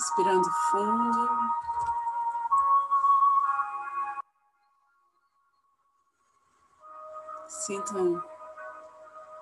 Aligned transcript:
Respirando 0.00 0.50
fundo. 0.70 1.28
Sintam 7.46 8.24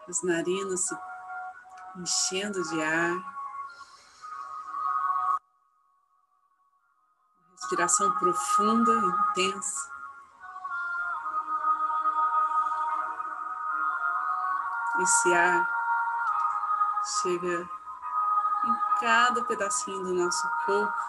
as 0.08 0.20
narinas 0.24 0.80
se 0.80 0.98
enchendo 1.94 2.60
de 2.70 2.82
ar. 2.82 3.38
Respiração 7.52 8.12
profunda, 8.18 8.92
intensa. 8.92 9.92
Esse 14.98 15.34
ar 15.34 15.70
chega 17.22 17.77
em 18.64 19.00
cada 19.00 19.44
pedacinho 19.44 20.02
do 20.02 20.14
nosso 20.14 20.48
corpo, 20.66 21.08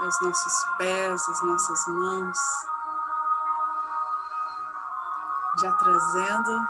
aos 0.00 0.20
nossos 0.20 0.64
pés, 0.76 1.28
as 1.28 1.42
nossas 1.42 1.86
mãos, 1.88 2.38
já 5.58 5.72
trazendo 5.72 6.66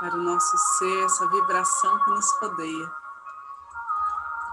para 0.00 0.14
o 0.14 0.22
nosso 0.22 0.56
ser 0.56 1.04
essa 1.04 1.28
vibração 1.28 1.98
que 2.04 2.10
nos 2.10 2.32
rodeia, 2.40 2.94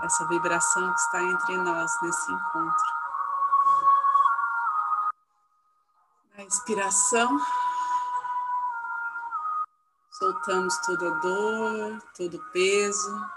essa 0.02 0.28
vibração 0.28 0.94
que 0.94 1.00
está 1.00 1.24
entre 1.24 1.58
nós 1.58 1.92
nesse 2.02 2.31
encontro. 2.31 2.98
A 6.38 6.44
inspiração, 6.44 7.40
soltamos 10.48 10.80
toda 10.81 11.09
dor, 11.20 12.02
todo 12.16 12.42
peso. 12.53 13.30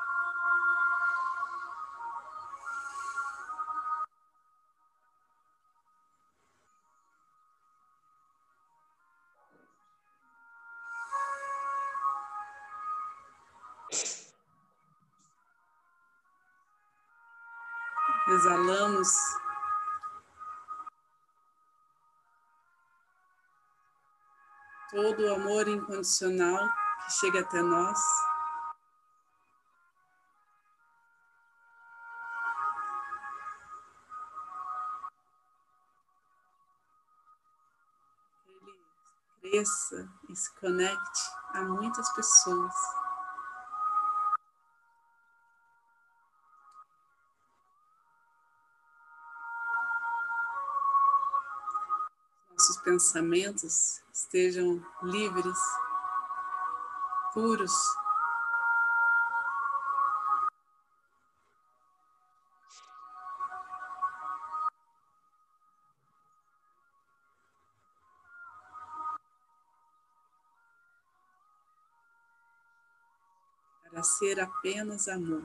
Exalamos 18.29 19.09
todo 24.93 25.27
o 25.27 25.35
amor 25.35 25.69
incondicional 25.69 26.71
que 27.05 27.13
chega 27.13 27.41
até 27.41 27.63
nós. 27.63 27.99
Ele 38.49 38.85
cresça 39.41 40.09
e 40.29 40.37
se 40.37 40.55
conecte 40.61 41.23
a 41.55 41.63
muitas 41.63 42.09
pessoas. 42.13 42.75
Nossos 52.53 52.77
pensamentos 52.83 54.03
estejam 54.13 54.85
livres, 55.03 55.59
puros. 57.33 57.73
Para 73.91 74.03
ser 74.05 74.41
apenas 74.41 75.09
amor. 75.09 75.43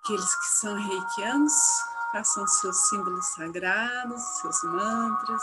Aqueles 0.00 0.36
que 0.36 0.46
são 0.46 0.74
reikianos, 0.74 1.52
façam 2.14 2.46
seus 2.46 2.76
símbolos 2.88 3.26
sagrados, 3.26 4.22
seus 4.22 4.62
mantras. 4.62 5.42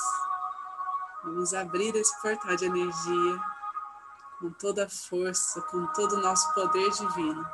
Vamos 1.21 1.53
abrir 1.53 1.93
esse 1.97 2.17
portal 2.21 2.55
de 2.55 2.63
energia 2.63 3.39
com 4.39 4.51
toda 4.51 4.85
a 4.85 4.89
força, 4.89 5.61
com 5.63 5.85
todo 5.87 6.13
o 6.13 6.21
nosso 6.21 6.53
poder 6.53 6.89
divino. 6.91 7.45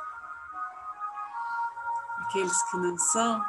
Aqueles 2.20 2.62
que 2.70 2.76
não 2.76 2.96
são, 2.96 3.44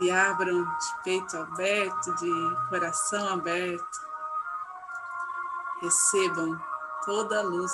se 0.00 0.10
abram 0.10 0.64
de 0.64 1.02
peito 1.04 1.38
aberto, 1.38 2.12
de 2.16 2.68
coração 2.68 3.34
aberto, 3.34 4.00
recebam 5.80 6.60
toda 7.04 7.38
a 7.38 7.42
luz 7.42 7.72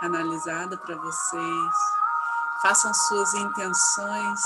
canalizada 0.00 0.78
para 0.78 0.96
vocês. 0.96 1.99
Façam 2.62 2.92
suas 2.92 3.32
intenções. 3.32 4.40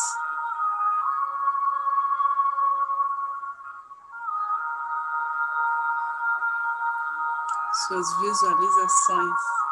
Suas 7.89 8.17
visualizações. 8.21 9.64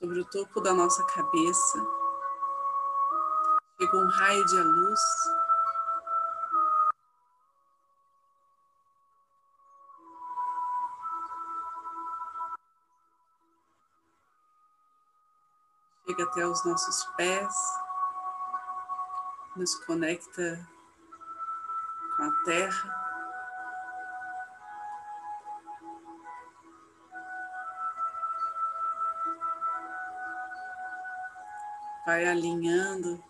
Sobre 0.00 0.20
o 0.20 0.24
topo 0.24 0.60
da 0.62 0.72
nossa 0.72 1.04
cabeça. 1.04 1.78
Chega 3.78 3.96
um 3.98 4.08
raio 4.08 4.44
de 4.46 4.62
luz. 4.62 5.00
Chega 16.06 16.24
até 16.24 16.44
os 16.44 16.64
nossos 16.64 17.04
pés, 17.16 17.54
nos 19.54 19.76
conecta 19.84 20.68
com 22.16 22.22
a 22.24 22.44
terra. 22.44 22.99
Vai 32.06 32.26
alinhando 32.26 33.22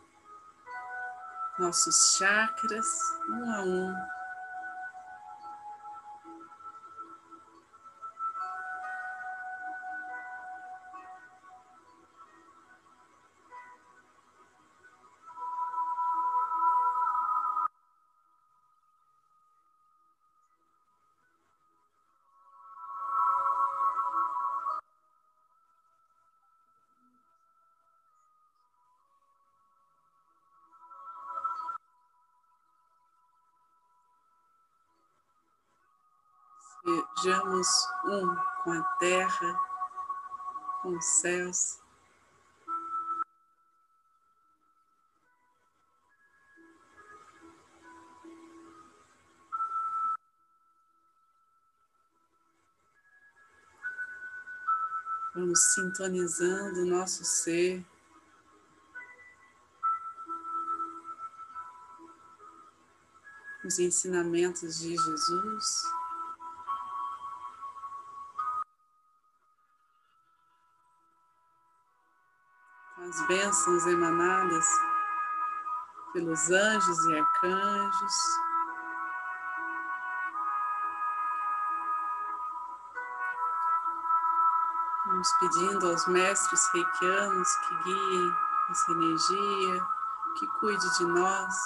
nossos 1.58 2.16
chakras 2.16 2.86
um 3.28 3.52
a 3.52 3.62
um. 3.62 4.19
Sejamos 36.82 37.68
um 38.06 38.36
com 38.64 38.72
a 38.72 38.82
terra, 38.98 39.60
com 40.80 40.96
os 40.96 41.04
céus. 41.04 41.78
Vamos 55.34 55.60
sintonizando 55.74 56.80
o 56.80 56.86
nosso 56.86 57.24
ser. 57.24 57.84
Os 63.64 63.78
ensinamentos 63.78 64.80
de 64.80 64.96
Jesus. 64.96 65.99
As 73.10 73.26
bênçãos 73.26 73.86
emanadas 73.88 74.66
pelos 76.12 76.48
anjos 76.48 77.06
e 77.06 77.18
arcanjos. 77.18 78.14
Vamos 85.06 85.32
pedindo 85.40 85.88
aos 85.88 86.06
mestres 86.06 86.68
reikianos 86.72 87.48
que 87.56 87.74
guiem 87.82 88.32
essa 88.70 88.92
energia, 88.92 89.86
que 90.38 90.46
cuide 90.60 90.98
de 90.98 91.04
nós. 91.06 91.56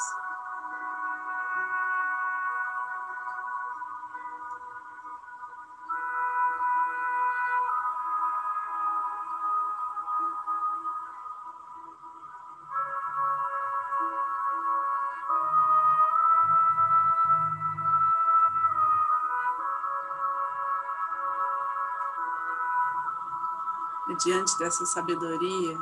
Diante 24.17 24.59
dessa 24.59 24.85
sabedoria 24.87 25.79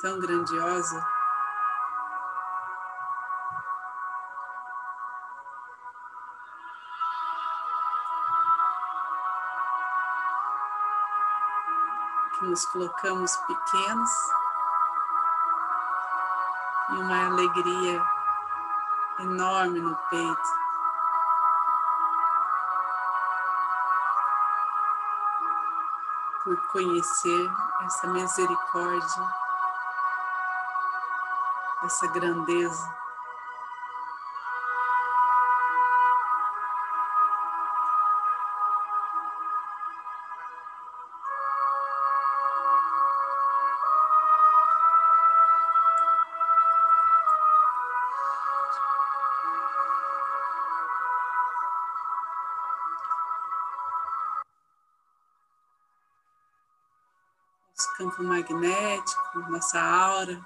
tão 0.00 0.18
grandiosa, 0.18 1.06
que 12.38 12.44
nos 12.46 12.66
colocamos 12.66 13.36
pequenos 13.36 14.10
e 16.90 16.94
uma 16.94 17.26
alegria 17.26 18.02
enorme 19.20 19.80
no 19.80 19.96
peito. 20.10 20.61
Por 26.44 26.56
conhecer 26.68 27.50
essa 27.86 28.06
misericórdia, 28.08 29.28
essa 31.84 32.06
grandeza. 32.08 33.01
Campo 58.22 58.24
magnético, 58.24 59.38
nossa 59.50 59.80
aura. 59.80 60.40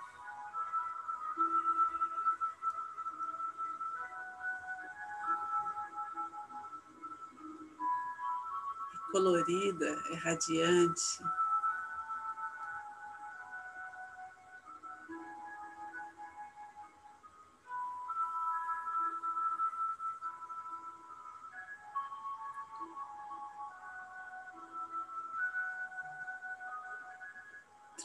É 8.95 9.13
colorida, 9.13 9.87
é 10.11 10.15
radiante. 10.17 11.23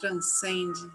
Transcende. 0.02 0.92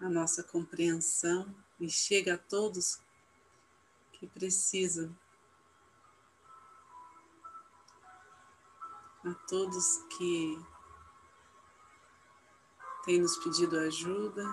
A 0.00 0.08
nossa 0.08 0.42
compreensão 0.42 1.54
e 1.78 1.88
chega 1.88 2.34
a 2.34 2.38
todos 2.38 3.00
que 4.14 4.26
precisam, 4.26 5.16
a 9.24 9.32
todos 9.46 9.98
que 10.18 10.58
têm 13.04 13.20
nos 13.20 13.36
pedido 13.36 13.78
ajuda, 13.78 14.44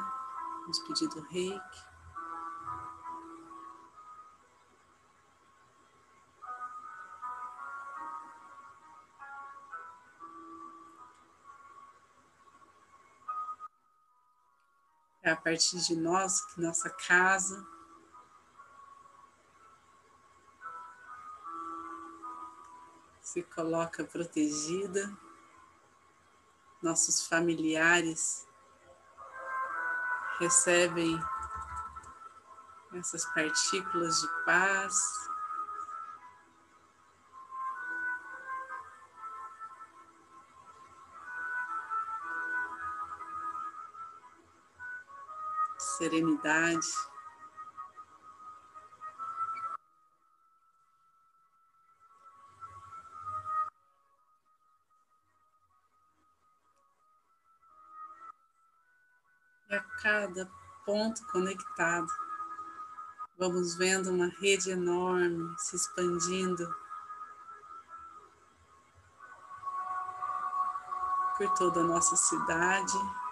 nos 0.68 0.80
pedido 0.80 1.22
reiki. 1.22 1.87
A 15.30 15.36
partir 15.36 15.78
de 15.78 15.96
nós 15.96 16.42
que 16.46 16.62
nossa 16.62 16.90
casa 16.90 17.66
se 23.22 23.44
coloca 23.44 24.04
protegida, 24.06 25.16
nossos 26.82 27.28
familiares 27.28 28.48
recebem 30.40 31.20
essas 32.94 33.26
partículas 33.26 34.22
de 34.22 34.28
paz. 34.46 34.98
Serenidade. 46.08 46.88
E 59.70 59.76
a 59.76 59.84
cada 60.02 60.50
ponto 60.86 61.26
conectado, 61.28 62.08
vamos 63.38 63.76
vendo 63.76 64.10
uma 64.10 64.28
rede 64.40 64.72
enorme 64.72 65.54
se 65.60 65.76
expandindo 65.76 66.74
por 71.38 71.54
toda 71.56 71.82
a 71.82 71.84
nossa 71.84 72.16
cidade. 72.16 73.27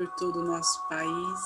Por 0.00 0.08
todo 0.12 0.40
o 0.40 0.42
nosso 0.42 0.82
país. 0.88 1.40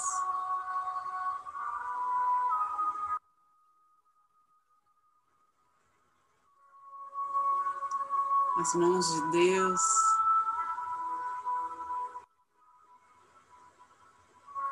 As 8.61 8.75
mãos 8.77 9.13
de 9.13 9.31
Deus 9.33 9.81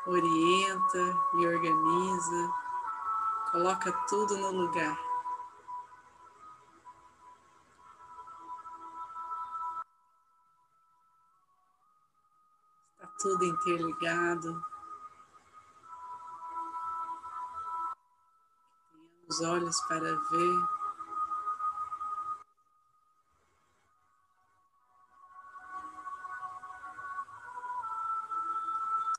orienta 0.06 1.16
e 1.34 1.46
organiza, 1.48 2.52
coloca 3.50 3.90
tudo 4.06 4.38
no 4.38 4.52
lugar. 4.52 5.11
Tudo 13.22 13.44
interligado. 13.44 14.60
Tenhamos 19.28 19.40
olhos 19.42 19.80
para 19.82 20.00
ver. 20.00 20.68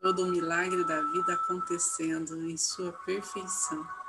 Todo 0.02 0.24
o 0.24 0.28
milagre 0.28 0.84
da 0.84 1.02
vida 1.12 1.34
acontecendo 1.34 2.36
em 2.36 2.58
sua 2.58 2.92
perfeição. 2.92 4.03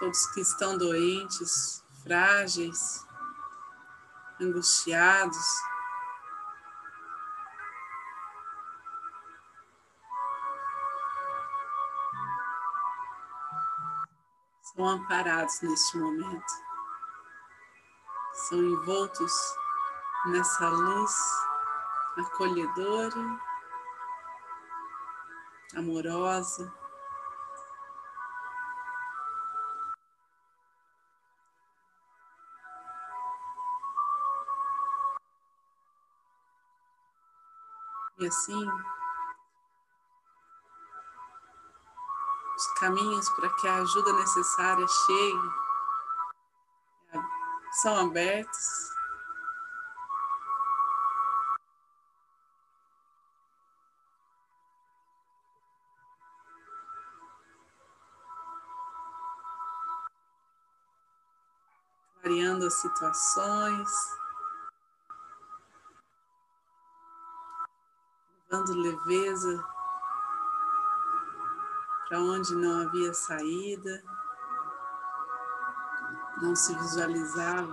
Todos 0.00 0.26
que 0.28 0.40
estão 0.40 0.78
doentes, 0.78 1.84
frágeis, 2.02 3.06
angustiados. 4.40 5.46
São 14.62 14.88
amparados 14.88 15.60
neste 15.60 15.98
momento, 15.98 16.52
são 18.32 18.58
envoltos 18.58 19.32
nessa 20.26 20.70
luz 20.70 21.14
acolhedora, 22.16 23.40
amorosa. 25.76 26.79
E 38.20 38.26
assim, 38.26 38.70
os 42.54 42.66
caminhos 42.78 43.30
para 43.30 43.48
que 43.54 43.66
a 43.66 43.76
ajuda 43.76 44.12
necessária 44.12 44.86
chegue 44.86 45.50
são 47.80 47.96
abertos. 47.96 48.90
Variando 62.22 62.66
as 62.66 62.74
situações. 62.74 63.88
Dando 68.50 68.74
leveza 68.74 69.64
para 72.08 72.18
onde 72.20 72.52
não 72.56 72.82
havia 72.82 73.14
saída, 73.14 74.02
não 76.42 76.56
se 76.56 76.74
visualizava. 76.74 77.70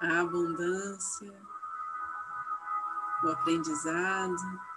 A 0.00 0.20
abundância, 0.20 1.42
o 3.22 3.28
aprendizado. 3.28 4.73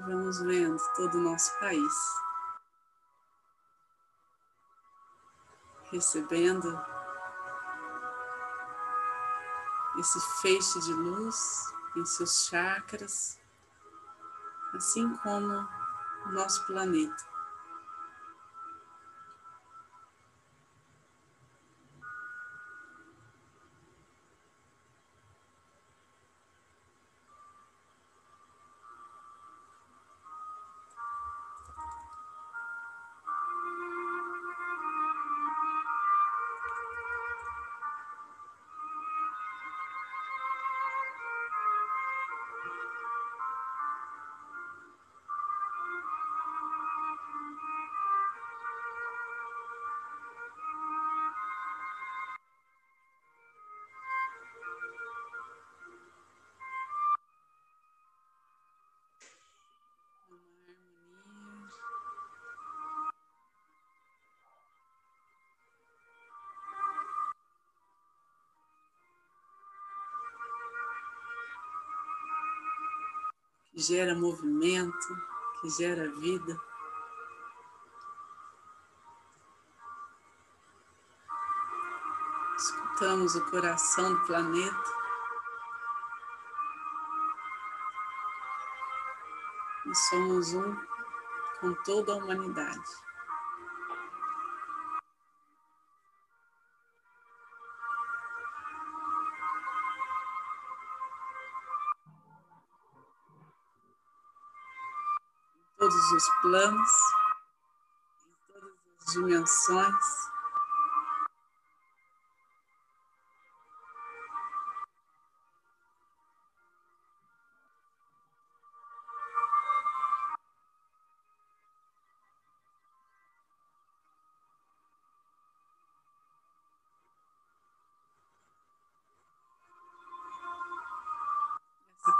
Vamos 0.00 0.40
vendo 0.40 0.80
todo 0.94 1.16
o 1.16 1.20
nosso 1.20 1.58
país. 1.58 1.94
Recebendo 5.90 6.78
esse 9.98 10.20
feixe 10.42 10.78
de 10.80 10.92
luz 10.92 11.72
em 11.96 12.04
seus 12.04 12.46
chakras, 12.46 13.40
assim 14.74 15.16
como 15.18 15.68
o 16.26 16.32
nosso 16.32 16.66
planeta. 16.66 17.35
Que 73.76 73.82
gera 73.82 74.14
movimento, 74.14 75.22
que 75.60 75.68
gera 75.68 76.10
vida. 76.12 76.58
Escutamos 82.56 83.36
o 83.36 83.50
coração 83.50 84.14
do 84.14 84.20
planeta. 84.24 84.92
E 89.84 89.94
somos 89.94 90.54
um 90.54 90.74
com 91.60 91.74
toda 91.84 92.14
a 92.14 92.16
humanidade. 92.16 92.90
Todos 105.86 106.12
os 106.12 106.28
planos, 106.42 106.90
em 108.26 108.52
todas 108.52 108.72
as 108.98 109.12
dimensões. 109.12 110.36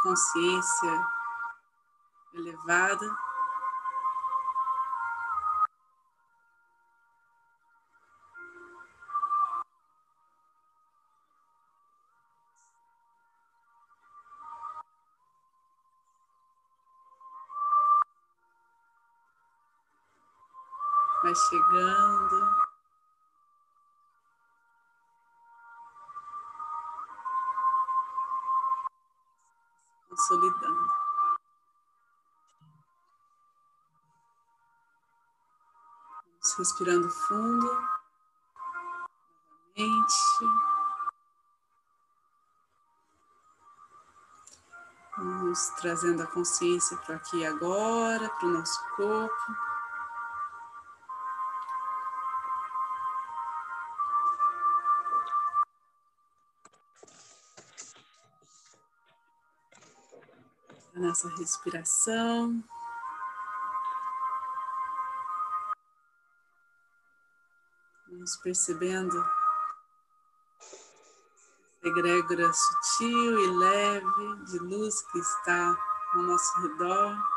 Consciência 0.03 1.09
elevada 2.33 3.26
vai 21.27 21.35
chegando. 21.35 22.57
Consolidando. 30.09 30.87
Vamos 36.31 36.59
respirando 36.59 37.11
fundo. 37.11 37.67
Novamente. 39.77 40.15
Vamos 45.19 45.71
trazendo 45.81 46.23
a 46.23 46.27
consciência 46.29 46.97
para 46.99 47.17
aqui 47.17 47.45
agora, 47.45 48.29
para 48.29 48.47
o 48.47 48.53
nosso 48.53 48.81
corpo. 48.95 49.76
Nossa 61.17 61.29
respiração. 61.39 62.63
Vamos 68.09 68.37
percebendo 68.43 69.25
egrégora 71.83 72.53
sutil 72.53 73.41
e 73.41 73.51
leve 73.57 74.45
de 74.45 74.59
luz 74.59 75.01
que 75.11 75.19
está 75.19 75.75
ao 76.15 76.23
nosso 76.23 76.61
redor. 76.61 77.36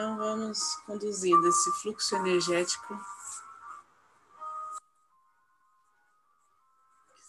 Então 0.00 0.16
vamos 0.16 0.76
conduzindo 0.86 1.46
esse 1.46 1.70
fluxo 1.82 2.16
energético 2.16 2.98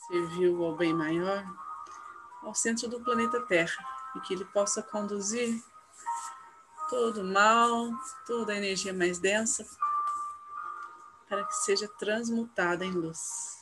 serviu 0.08 0.64
ao 0.64 0.78
bem 0.78 0.94
maior, 0.94 1.46
ao 2.42 2.56
centro 2.56 2.88
do 2.88 3.02
planeta 3.02 3.42
Terra, 3.42 3.86
e 4.16 4.22
que 4.22 4.34
ele 4.34 4.46
possa 4.46 4.82
conduzir 4.82 5.62
todo 6.90 7.20
o 7.20 7.26
mal, 7.26 7.90
toda 8.26 8.54
a 8.54 8.58
energia 8.58 8.94
mais 8.94 9.20
densa, 9.20 9.68
para 11.28 11.44
que 11.44 11.54
seja 11.54 11.90
transmutada 12.00 12.86
em 12.86 12.92
luz. 12.92 13.61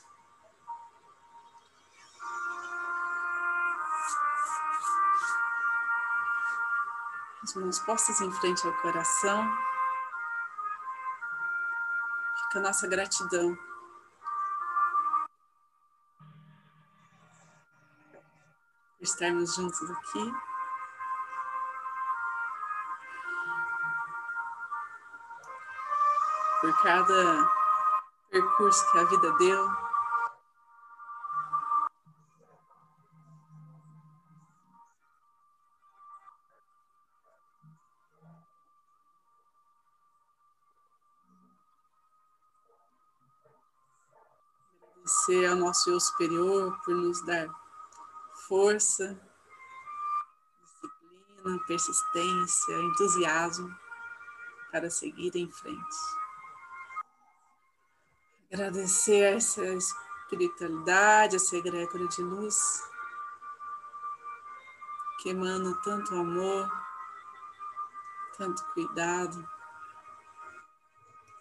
As 7.44 7.54
mãos 7.56 7.80
postas 7.80 8.22
em 8.22 8.32
frente 8.34 8.66
ao 8.68 8.74
coração. 8.82 9.50
Fica 12.44 12.60
a 12.60 12.62
nossa 12.62 12.88
gratidão 12.88 13.58
estarmos 19.02 19.56
juntos 19.56 19.90
aqui. 19.90 20.34
Por 26.62 26.84
cada 26.84 27.52
percurso 28.30 28.92
que 28.92 29.00
a 29.00 29.04
vida 29.06 29.32
deu. 29.38 29.89
Agradecer 45.10 45.48
ao 45.48 45.56
nosso 45.56 45.90
eu 45.90 46.00
superior 46.00 46.80
por 46.86 46.94
nos 46.94 47.26
dar 47.26 47.50
força, 48.48 49.20
disciplina, 50.62 51.60
persistência, 51.66 52.74
entusiasmo 52.76 53.76
para 54.72 54.88
seguir 54.92 55.36
em 55.36 55.52
frente. 55.52 55.98
Agradecer 58.54 59.36
essa 59.36 59.66
espiritualidade, 59.74 61.38
essa 61.38 61.58
egrégora 61.58 62.08
de 62.08 62.22
luz 62.22 62.88
que 65.24 65.30
emana 65.30 65.76
tanto 65.84 66.14
amor, 66.14 66.70
tanto 68.38 68.64
cuidado, 68.74 69.50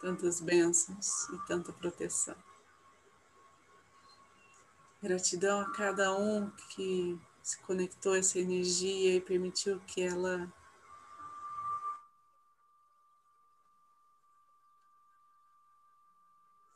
tantas 0.01 0.41
bênçãos 0.41 1.29
e 1.29 1.39
tanta 1.47 1.71
proteção. 1.71 2.35
Gratidão 5.01 5.61
a 5.61 5.71
cada 5.71 6.13
um 6.13 6.51
que 6.71 7.17
se 7.41 7.57
conectou 7.61 8.15
a 8.15 8.19
essa 8.19 8.39
energia 8.39 9.15
e 9.15 9.21
permitiu 9.21 9.81
que 9.87 10.03
ela 10.03 10.53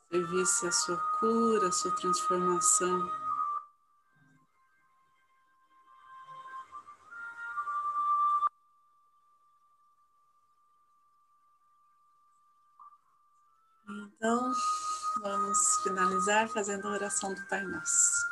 servisse 0.09 0.67
a 0.67 0.71
sua 0.71 0.97
cura, 1.19 1.67
a 1.67 1.71
sua 1.71 1.95
transformação. 1.95 3.11
Então, 13.89 14.53
Vamos 15.23 15.77
finalizar 15.81 16.49
fazendo 16.49 16.85
a 16.85 16.91
oração 16.91 17.33
do 17.33 17.41
Pai 17.45 17.63
Nosso. 17.63 18.27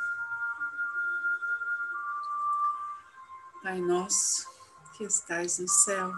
Pai 3.64 3.80
Nosso, 3.80 4.46
que 4.92 5.06
estais 5.06 5.58
no 5.60 5.70
céu, 5.70 6.14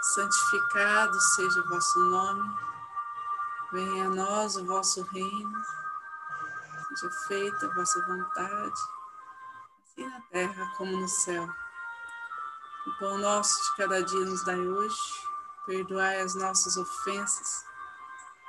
santificado 0.00 1.20
seja 1.20 1.60
o 1.60 1.68
vosso 1.68 1.96
nome, 2.06 2.56
venha 3.70 4.06
a 4.06 4.10
nós 4.10 4.56
o 4.56 4.66
vosso 4.66 5.00
reino, 5.02 5.62
seja 6.88 7.12
feita 7.28 7.66
a 7.66 7.74
vossa 7.74 8.04
vontade, 8.04 8.80
assim 9.84 10.08
na 10.08 10.20
terra 10.22 10.72
como 10.76 10.96
no 10.96 11.08
céu. 11.08 11.48
O 12.88 12.98
pão 12.98 13.16
nosso 13.16 13.62
de 13.70 13.76
cada 13.76 14.02
dia 14.02 14.24
nos 14.24 14.44
dai 14.44 14.58
hoje, 14.58 14.98
perdoai 15.66 16.20
as 16.20 16.34
nossas 16.34 16.76
ofensas, 16.76 17.71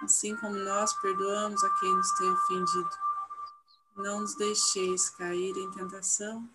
assim 0.01 0.35
como 0.37 0.55
nós 0.55 0.93
perdoamos 1.01 1.63
a 1.63 1.69
quem 1.79 1.93
nos 1.93 2.11
tem 2.13 2.31
ofendido. 2.31 2.89
Não 3.95 4.21
nos 4.21 4.35
deixeis 4.35 5.09
cair 5.11 5.55
em 5.55 5.71
tentação, 5.71 6.49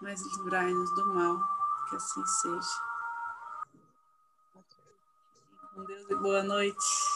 mas 0.00 0.20
livrai-nos 0.20 0.94
do 0.94 1.06
mal, 1.14 1.40
que 1.88 1.96
assim 1.96 2.26
seja. 2.26 2.82
Com 5.74 5.84
Deus 5.84 6.10
e 6.10 6.14
boa 6.16 6.42
noite. 6.42 7.12